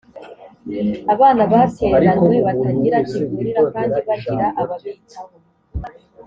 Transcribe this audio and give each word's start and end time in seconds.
abana 1.13 1.41
batereranywe 1.51 2.35
batagira 2.47 2.97
kivurira 3.09 3.61
kandi 3.73 3.97
bagira 4.07 4.45
ababitaho 4.61 5.33